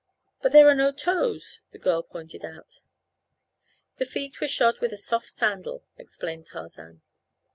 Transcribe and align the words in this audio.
"But 0.41 0.51
there 0.51 0.67
are 0.67 0.73
no 0.73 0.91
toes," 0.91 1.61
the 1.69 1.77
girl 1.77 2.01
pointed 2.01 2.43
out. 2.43 2.79
"The 3.97 4.05
feet 4.05 4.41
were 4.41 4.47
shod 4.47 4.79
with 4.79 4.91
a 4.93 4.97
soft 4.97 5.27
sandal," 5.29 5.83
explained 5.95 6.47
Tarzan. 6.47 7.03